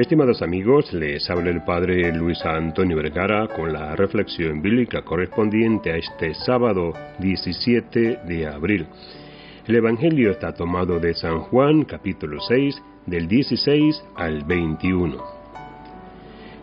Estimados 0.00 0.40
amigos, 0.40 0.94
les 0.94 1.28
habla 1.28 1.50
el 1.50 1.62
Padre 1.62 2.10
Luis 2.16 2.42
Antonio 2.46 2.96
Vergara 2.96 3.46
con 3.48 3.70
la 3.70 3.94
reflexión 3.94 4.62
bíblica 4.62 5.02
correspondiente 5.02 5.92
a 5.92 5.98
este 5.98 6.32
sábado 6.32 6.94
17 7.18 8.20
de 8.26 8.46
abril. 8.46 8.86
El 9.66 9.76
Evangelio 9.76 10.30
está 10.30 10.54
tomado 10.54 10.98
de 11.00 11.12
San 11.12 11.40
Juan 11.40 11.84
capítulo 11.84 12.40
6 12.40 12.82
del 13.04 13.28
16 13.28 14.02
al 14.16 14.42
21. 14.44 15.22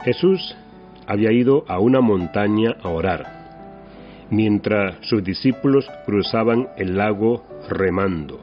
Jesús 0.03 0.57
había 1.05 1.31
ido 1.31 1.63
a 1.67 1.77
una 1.77 2.01
montaña 2.01 2.75
a 2.81 2.89
orar, 2.89 4.25
mientras 4.31 4.97
sus 5.01 5.23
discípulos 5.23 5.87
cruzaban 6.07 6.69
el 6.75 6.97
lago 6.97 7.45
remando. 7.69 8.39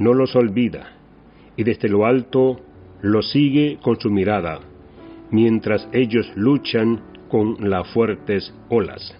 No 0.00 0.12
los 0.12 0.34
olvida 0.34 0.88
y 1.56 1.62
desde 1.62 1.88
lo 1.88 2.04
alto 2.04 2.60
lo 3.02 3.22
sigue 3.22 3.78
con 3.82 3.98
su 4.00 4.10
mirada, 4.10 4.60
mientras 5.30 5.88
ellos 5.92 6.30
luchan 6.36 7.00
con 7.28 7.68
las 7.68 7.88
fuertes 7.88 8.54
olas. 8.68 9.14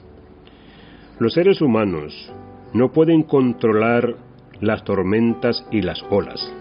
Los 1.19 1.35
seres 1.35 1.61
humanos 1.61 2.33
no 2.73 2.93
pueden 2.93 3.23
controlar 3.23 4.17
las 4.61 4.85
tormentas 4.85 5.67
y 5.71 5.83
las 5.83 6.03
olas. 6.11 6.53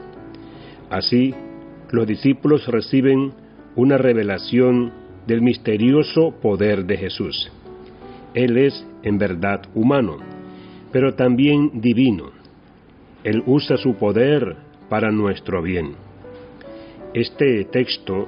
Así, 0.90 1.34
los 1.92 2.08
discípulos 2.08 2.68
reciben 2.68 3.34
una 3.76 3.98
revelación 3.98 4.92
del 5.28 5.42
misterioso 5.42 6.32
poder 6.42 6.86
de 6.86 6.98
Jesús. 6.98 7.52
Él 8.34 8.58
es 8.58 8.86
en 9.04 9.18
verdad 9.18 9.62
humano, 9.74 10.18
pero 10.92 11.16
también 11.16 11.82
divino. 11.82 12.32
Él 13.24 13.44
usa 13.46 13.78
su 13.78 13.96
poder 13.96 14.56
para 14.90 15.12
nuestro 15.12 15.62
bien. 15.62 15.96
Este 17.16 17.64
texto 17.64 18.28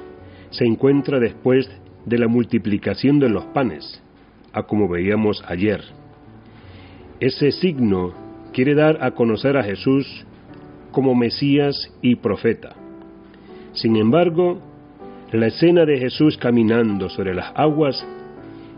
se 0.49 0.63
encuentra 0.63 1.19
después 1.19 1.69
de 2.05 2.17
la 2.17 2.29
multiplicación 2.29 3.19
de 3.19 3.27
los 3.27 3.43
panes, 3.47 4.01
a 4.53 4.63
como 4.63 4.87
veíamos 4.87 5.43
ayer. 5.45 5.81
Ese 7.19 7.51
signo 7.51 8.13
quiere 8.53 8.75
dar 8.75 9.03
a 9.03 9.11
conocer 9.11 9.57
a 9.57 9.63
Jesús 9.63 10.25
como 10.91 11.15
Mesías 11.15 11.93
y 12.01 12.15
profeta. 12.15 12.77
Sin 13.73 13.97
embargo, 13.97 14.61
la 15.33 15.47
escena 15.47 15.83
de 15.83 15.99
Jesús 15.99 16.37
caminando 16.37 17.09
sobre 17.09 17.35
las 17.35 17.51
aguas 17.55 18.07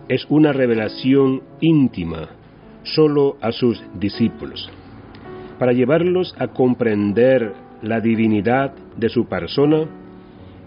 es 0.08 0.26
una 0.28 0.52
revelación 0.54 1.44
íntima 1.62 2.30
solo 2.82 3.38
a 3.42 3.52
sus 3.52 3.80
discípulos, 3.94 4.72
para 5.60 5.72
llevarlos 5.72 6.36
a 6.40 6.48
comprender 6.48 7.54
la 7.84 8.02
divinidad 8.02 8.74
de 8.98 9.10
su 9.10 9.28
persona 9.28 9.88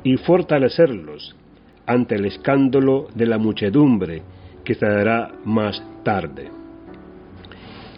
y 0.05 0.17
fortalecerlos 0.17 1.37
ante 1.87 2.17
el 2.17 2.25
escándalo 2.27 3.09
de 3.15 3.27
la 3.27 3.39
muchedumbre 3.39 4.23
que 4.65 4.75
se 4.75 4.87
dará 4.87 5.33
más 5.45 5.83
tarde. 6.05 6.51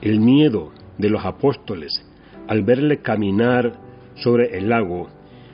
El 0.01 0.21
miedo 0.21 0.73
de 0.99 1.11
los 1.11 1.25
apóstoles 1.25 2.05
al 2.49 2.63
verle 2.63 2.99
caminar 2.99 3.73
sobre 4.17 4.57
el 4.57 4.69
lago 4.69 5.09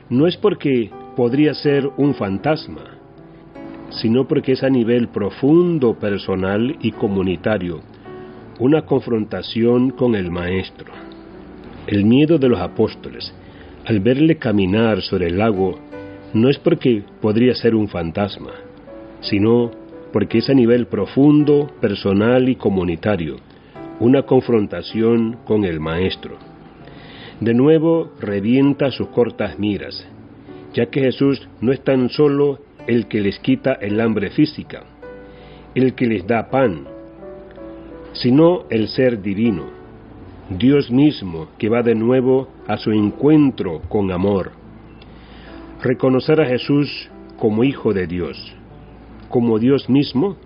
no 0.08 0.26
es 0.26 0.36
porque 0.36 0.90
podría 1.16 1.54
ser 1.54 1.88
un 1.96 2.14
fantasma, 2.14 2.98
sino 3.90 4.26
porque 4.26 4.52
es 4.52 4.62
a 4.62 4.70
nivel 4.70 5.08
profundo, 5.08 5.98
personal 5.98 6.76
y 6.80 6.92
comunitario, 6.92 7.80
una 8.58 8.82
confrontación 8.82 9.90
con 9.90 10.14
el 10.14 10.30
Maestro. 10.30 10.92
El 11.86 12.04
miedo 12.04 12.38
de 12.38 12.48
los 12.48 12.60
apóstoles 12.60 13.32
al 13.86 14.00
verle 14.00 14.36
caminar 14.36 15.00
sobre 15.00 15.28
el 15.28 15.38
lago 15.38 15.78
no 16.32 16.48
es 16.48 16.58
porque 16.58 17.02
podría 17.20 17.54
ser 17.54 17.74
un 17.74 17.88
fantasma, 17.88 18.52
sino 19.20 19.70
porque 20.12 20.38
es 20.38 20.50
a 20.50 20.54
nivel 20.54 20.86
profundo, 20.86 21.70
personal 21.80 22.48
y 22.48 22.56
comunitario, 22.56 23.36
una 23.98 24.22
confrontación 24.22 25.38
con 25.44 25.64
el 25.64 25.80
Maestro. 25.80 26.36
De 27.40 27.54
nuevo 27.54 28.12
revienta 28.20 28.90
sus 28.90 29.08
cortas 29.08 29.58
miras, 29.58 30.06
ya 30.72 30.86
que 30.86 31.00
Jesús 31.00 31.48
no 31.60 31.72
es 31.72 31.82
tan 31.82 32.08
solo 32.10 32.60
el 32.86 33.06
que 33.06 33.20
les 33.20 33.38
quita 33.40 33.72
el 33.74 34.00
hambre 34.00 34.30
física, 34.30 34.84
el 35.74 35.94
que 35.94 36.06
les 36.06 36.26
da 36.26 36.48
pan, 36.48 36.86
sino 38.12 38.64
el 38.70 38.88
ser 38.88 39.20
divino, 39.20 39.66
Dios 40.48 40.90
mismo 40.90 41.48
que 41.58 41.68
va 41.68 41.82
de 41.82 41.94
nuevo 41.94 42.48
a 42.66 42.76
su 42.76 42.90
encuentro 42.90 43.82
con 43.88 44.10
amor 44.10 44.59
Reconocer 45.82 46.40
a 46.42 46.46
Jesús 46.46 47.08
como 47.38 47.64
Hijo 47.64 47.94
de 47.94 48.06
Dios, 48.06 48.54
como 49.30 49.58
Dios 49.58 49.88
mismo, 49.88 50.36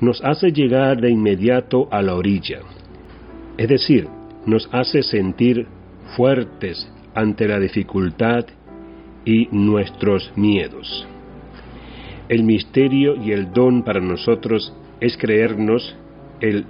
nos 0.00 0.22
hace 0.22 0.52
llegar 0.52 1.00
de 1.00 1.10
inmediato 1.10 1.88
a 1.90 2.02
la 2.02 2.14
orilla. 2.14 2.60
Es 3.56 3.68
decir, 3.68 4.08
nos 4.44 4.68
hace 4.70 5.02
sentir 5.02 5.66
fuertes 6.16 6.86
ante 7.14 7.48
la 7.48 7.58
dificultad 7.58 8.44
y 9.24 9.48
nuestros 9.50 10.32
miedos. 10.36 11.06
El 12.28 12.44
misterio 12.44 13.16
y 13.16 13.32
el 13.32 13.52
don 13.52 13.82
para 13.84 14.00
nosotros 14.00 14.74
es 15.00 15.16
creernos 15.16 15.96
el 16.40 16.66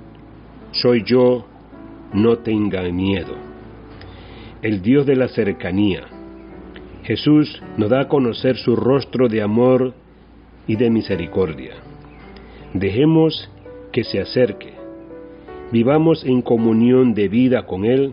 soy 0.70 1.02
yo, 1.04 1.46
no 2.12 2.38
tenga 2.38 2.82
miedo. 2.92 3.34
El 4.62 4.82
Dios 4.82 5.04
de 5.04 5.16
la 5.16 5.28
cercanía, 5.28 6.06
Jesús 7.08 7.62
nos 7.78 7.88
da 7.88 8.02
a 8.02 8.08
conocer 8.08 8.58
su 8.58 8.76
rostro 8.76 9.30
de 9.30 9.40
amor 9.40 9.94
y 10.66 10.76
de 10.76 10.90
misericordia. 10.90 11.72
Dejemos 12.74 13.50
que 13.92 14.04
se 14.04 14.20
acerque. 14.20 14.74
Vivamos 15.72 16.22
en 16.26 16.42
comunión 16.42 17.14
de 17.14 17.28
vida 17.28 17.64
con 17.64 17.86
Él 17.86 18.12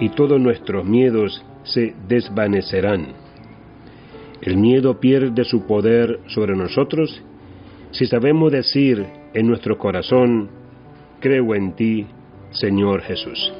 y 0.00 0.08
todos 0.08 0.40
nuestros 0.40 0.84
miedos 0.84 1.40
se 1.62 1.94
desvanecerán. 2.08 3.12
El 4.42 4.56
miedo 4.56 4.98
pierde 4.98 5.44
su 5.44 5.64
poder 5.68 6.18
sobre 6.26 6.56
nosotros 6.56 7.22
si 7.92 8.06
sabemos 8.06 8.50
decir 8.50 9.06
en 9.34 9.46
nuestro 9.46 9.78
corazón, 9.78 10.48
creo 11.20 11.54
en 11.54 11.76
ti, 11.76 12.06
Señor 12.50 13.02
Jesús. 13.02 13.52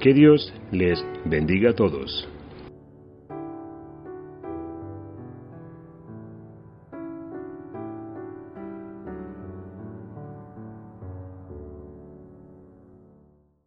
Que 0.00 0.14
Dios 0.14 0.54
les 0.72 1.04
bendiga 1.26 1.72
a 1.72 1.74
todos. 1.74 2.30